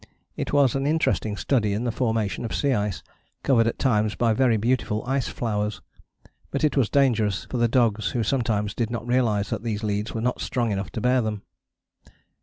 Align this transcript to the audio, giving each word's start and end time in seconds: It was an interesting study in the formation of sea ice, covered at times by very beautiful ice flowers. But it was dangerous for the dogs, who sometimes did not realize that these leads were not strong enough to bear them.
It 0.35 0.51
was 0.51 0.73
an 0.73 0.87
interesting 0.87 1.37
study 1.37 1.73
in 1.73 1.83
the 1.83 1.91
formation 1.91 2.43
of 2.43 2.55
sea 2.55 2.73
ice, 2.73 3.03
covered 3.43 3.67
at 3.67 3.77
times 3.77 4.15
by 4.15 4.33
very 4.33 4.57
beautiful 4.57 5.05
ice 5.05 5.27
flowers. 5.27 5.79
But 6.49 6.63
it 6.63 6.75
was 6.75 6.89
dangerous 6.89 7.45
for 7.51 7.57
the 7.57 7.67
dogs, 7.67 8.09
who 8.09 8.23
sometimes 8.23 8.73
did 8.73 8.89
not 8.89 9.05
realize 9.05 9.51
that 9.51 9.61
these 9.61 9.83
leads 9.83 10.11
were 10.15 10.19
not 10.21 10.41
strong 10.41 10.71
enough 10.71 10.89
to 10.93 11.01
bear 11.01 11.21
them. 11.21 11.43